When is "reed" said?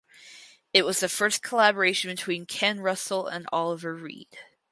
3.93-4.35